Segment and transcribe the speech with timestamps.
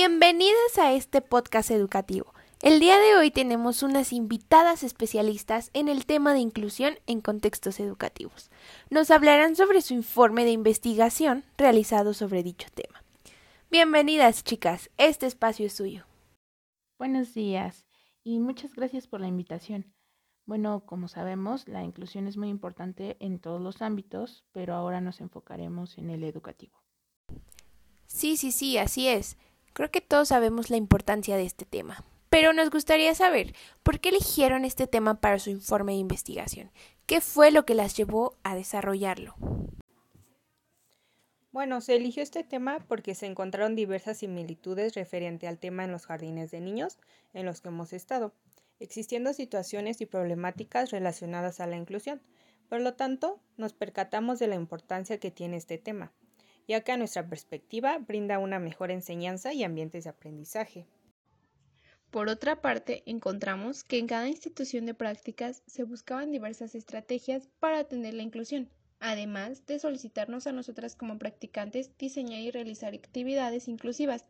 [0.00, 2.32] Bienvenidas a este podcast educativo.
[2.62, 7.80] El día de hoy tenemos unas invitadas especialistas en el tema de inclusión en contextos
[7.80, 8.48] educativos.
[8.90, 13.02] Nos hablarán sobre su informe de investigación realizado sobre dicho tema.
[13.72, 14.88] Bienvenidas, chicas.
[14.98, 16.04] Este espacio es suyo.
[16.96, 17.84] Buenos días
[18.22, 19.92] y muchas gracias por la invitación.
[20.46, 25.20] Bueno, como sabemos, la inclusión es muy importante en todos los ámbitos, pero ahora nos
[25.20, 26.78] enfocaremos en el educativo.
[28.06, 29.36] Sí, sí, sí, así es.
[29.72, 32.04] Creo que todos sabemos la importancia de este tema.
[32.30, 36.70] Pero nos gustaría saber por qué eligieron este tema para su informe de investigación.
[37.06, 39.34] ¿Qué fue lo que las llevó a desarrollarlo?
[41.50, 46.04] Bueno, se eligió este tema porque se encontraron diversas similitudes referente al tema en los
[46.04, 46.98] jardines de niños
[47.32, 48.34] en los que hemos estado,
[48.78, 52.20] existiendo situaciones y problemáticas relacionadas a la inclusión.
[52.68, 56.12] Por lo tanto, nos percatamos de la importancia que tiene este tema,
[56.68, 60.86] ya que a nuestra perspectiva brinda una mejor enseñanza y ambientes de aprendizaje.
[62.10, 67.80] Por otra parte, encontramos que en cada institución de prácticas se buscaban diversas estrategias para
[67.80, 74.26] atender la inclusión, además de solicitarnos a nosotras como practicantes diseñar y realizar actividades inclusivas,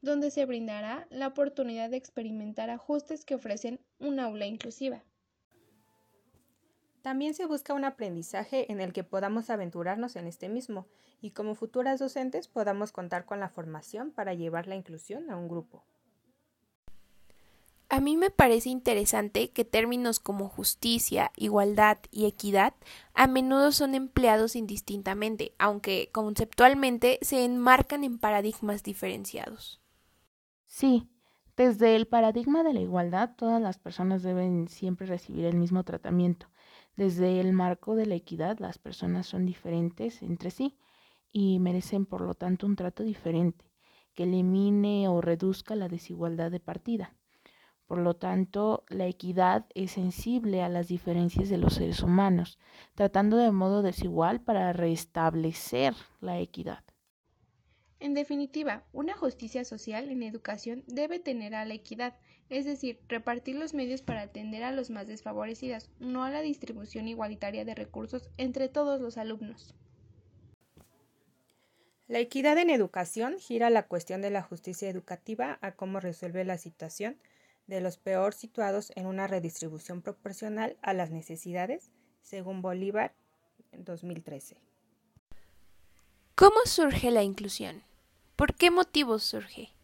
[0.00, 5.04] donde se brindará la oportunidad de experimentar ajustes que ofrecen un aula inclusiva.
[7.02, 10.86] También se busca un aprendizaje en el que podamos aventurarnos en este mismo
[11.20, 15.48] y como futuras docentes podamos contar con la formación para llevar la inclusión a un
[15.48, 15.84] grupo.
[17.90, 22.74] A mí me parece interesante que términos como justicia, igualdad y equidad
[23.14, 29.80] a menudo son empleados indistintamente, aunque conceptualmente se enmarcan en paradigmas diferenciados.
[30.66, 31.08] Sí,
[31.56, 36.46] desde el paradigma de la igualdad todas las personas deben siempre recibir el mismo tratamiento.
[36.98, 40.76] Desde el marco de la equidad las personas son diferentes entre sí
[41.30, 43.64] y merecen por lo tanto un trato diferente,
[44.14, 47.14] que elimine o reduzca la desigualdad de partida.
[47.86, 52.58] Por lo tanto, la equidad es sensible a las diferencias de los seres humanos,
[52.96, 56.82] tratando de modo desigual para restablecer la equidad.
[58.00, 62.16] En definitiva, una justicia social en educación debe tener a la equidad,
[62.48, 67.08] es decir, repartir los medios para atender a los más desfavorecidos, no a la distribución
[67.08, 69.74] igualitaria de recursos entre todos los alumnos.
[72.06, 76.56] La equidad en educación gira la cuestión de la justicia educativa a cómo resuelve la
[76.56, 77.18] situación
[77.66, 81.90] de los peor situados en una redistribución proporcional a las necesidades,
[82.22, 83.12] según Bolívar
[83.72, 84.56] en 2013.
[86.34, 87.87] ¿Cómo surge la inclusión?
[88.38, 89.74] ¿Por qué motivos surge?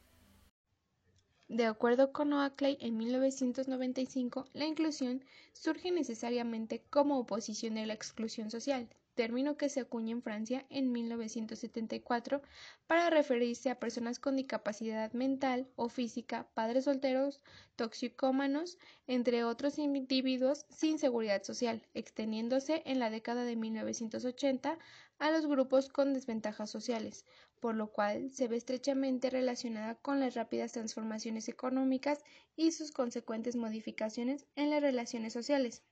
[1.48, 8.52] De acuerdo con Oakley, en 1995, la inclusión surge necesariamente como oposición a la exclusión
[8.52, 12.42] social, término que se acuña en Francia en 1974
[12.86, 17.40] para referirse a personas con discapacidad mental o física, padres solteros,
[17.74, 18.78] toxicómanos,
[19.08, 24.78] entre otros individuos sin seguridad social, extendiéndose en la década de 1980
[25.18, 27.24] a los grupos con desventajas sociales,
[27.60, 32.24] por lo cual se ve estrechamente relacionada con las rápidas transformaciones económicas
[32.56, 35.82] y sus consecuentes modificaciones en las relaciones sociales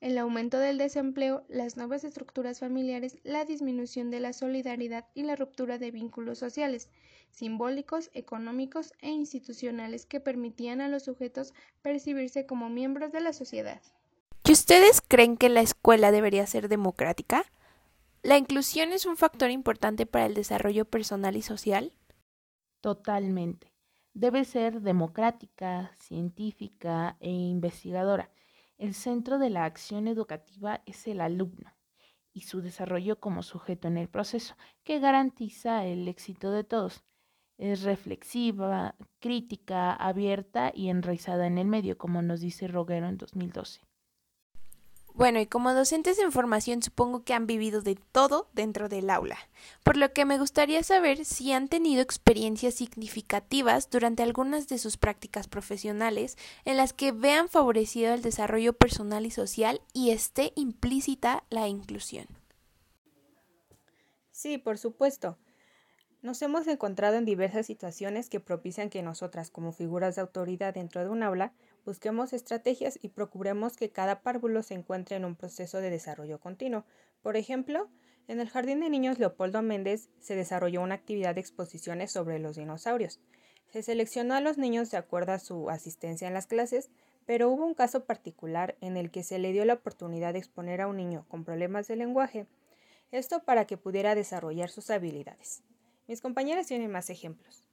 [0.00, 5.36] el aumento del desempleo, las nuevas estructuras familiares, la disminución de la solidaridad y la
[5.36, 6.88] ruptura de vínculos sociales,
[7.30, 11.52] simbólicos, económicos e institucionales que permitían a los sujetos
[11.82, 13.80] percibirse como miembros de la sociedad.
[14.44, 17.44] ¿Y ustedes creen que la escuela debería ser democrática?
[18.22, 21.92] ¿La inclusión es un factor importante para el desarrollo personal y social?
[22.80, 23.72] Totalmente.
[24.12, 28.30] Debe ser democrática, científica e investigadora
[28.80, 31.76] el centro de la acción educativa es el alumno
[32.32, 37.04] y su desarrollo como sujeto en el proceso, que garantiza el éxito de todos.
[37.58, 43.82] Es reflexiva, crítica, abierta y enraizada en el medio, como nos dice Roguero en 2012.
[45.14, 49.38] Bueno, y como docentes en formación supongo que han vivido de todo dentro del aula,
[49.82, 54.96] por lo que me gustaría saber si han tenido experiencias significativas durante algunas de sus
[54.96, 61.44] prácticas profesionales en las que vean favorecido el desarrollo personal y social y esté implícita
[61.50, 62.26] la inclusión.
[64.30, 65.38] Sí, por supuesto.
[66.22, 71.02] Nos hemos encontrado en diversas situaciones que propician que nosotras, como figuras de autoridad dentro
[71.02, 71.52] de un aula,
[71.84, 76.84] busquemos estrategias y procuremos que cada párvulo se encuentre en un proceso de desarrollo continuo.
[77.22, 77.88] Por ejemplo,
[78.28, 82.56] en el Jardín de Niños Leopoldo Méndez se desarrolló una actividad de exposiciones sobre los
[82.56, 83.20] dinosaurios.
[83.72, 86.90] Se seleccionó a los niños de acuerdo a su asistencia en las clases,
[87.26, 90.80] pero hubo un caso particular en el que se le dio la oportunidad de exponer
[90.80, 92.46] a un niño con problemas de lenguaje,
[93.12, 95.62] esto para que pudiera desarrollar sus habilidades.
[96.06, 97.64] Mis compañeras tienen más ejemplos.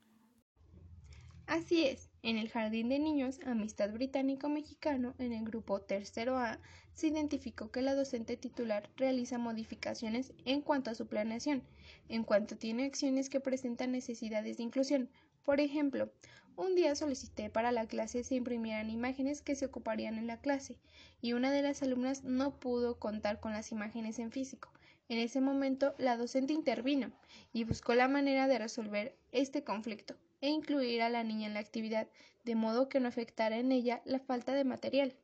[1.46, 6.58] Así es, en el Jardín de Niños Amistad Británico-Mexicano, en el grupo tercero A,
[6.92, 11.62] se identificó que la docente titular realiza modificaciones en cuanto a su planeación,
[12.08, 15.08] en cuanto tiene acciones que presentan necesidades de inclusión.
[15.44, 16.10] Por ejemplo,
[16.56, 20.76] un día solicité para la clase se imprimieran imágenes que se ocuparían en la clase,
[21.20, 24.72] y una de las alumnas no pudo contar con las imágenes en físico.
[25.08, 27.12] En ese momento, la docente intervino
[27.52, 31.60] y buscó la manera de resolver este conflicto e incluir a la niña en la
[31.60, 32.08] actividad,
[32.44, 35.16] de modo que no afectara en ella la falta de material.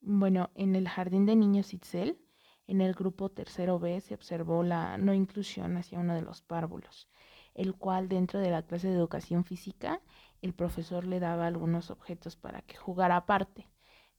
[0.00, 2.18] Bueno, en el jardín de niños Itzel,
[2.66, 7.08] en el grupo tercero B se observó la no inclusión hacia uno de los párvulos,
[7.54, 10.00] el cual dentro de la clase de educación física
[10.40, 13.68] el profesor le daba algunos objetos para que jugara aparte,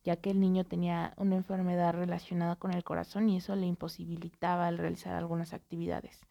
[0.03, 4.69] ya que el niño tenía una enfermedad relacionada con el corazón y eso le imposibilitaba
[4.69, 6.21] el realizar algunas actividades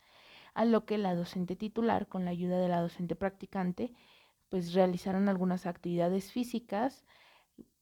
[0.54, 3.92] a lo que la docente titular, con la ayuda de la docente practicante,
[4.48, 7.04] pues realizaron algunas actividades físicas,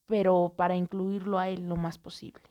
[0.06, 2.42] pero para incluirlo a él lo más posible.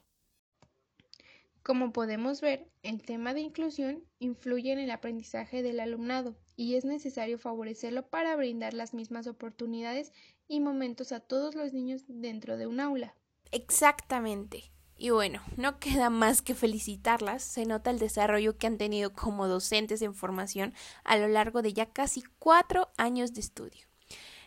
[1.64, 6.86] Como podemos ver, el tema de inclusión influye en el aprendizaje del alumnado y es
[6.86, 10.12] necesario favorecerlo para brindar las mismas oportunidades
[10.48, 13.16] y momentos a todos los niños dentro de un aula.
[13.52, 14.72] Exactamente.
[15.02, 19.48] Y bueno, no queda más que felicitarlas, se nota el desarrollo que han tenido como
[19.48, 20.74] docentes en formación
[21.06, 23.88] a lo largo de ya casi cuatro años de estudio.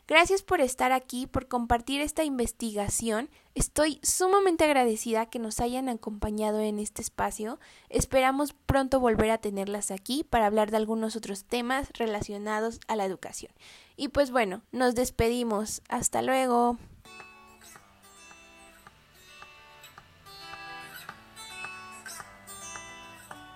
[0.07, 3.31] Gracias por estar aquí, por compartir esta investigación.
[3.55, 7.59] Estoy sumamente agradecida que nos hayan acompañado en este espacio.
[7.89, 13.07] Esperamos pronto volver a tenerlas aquí para hablar de algunos otros temas relacionados a la
[13.07, 13.53] educación.
[13.97, 15.81] Y pues bueno, nos despedimos.
[15.89, 16.77] Hasta luego.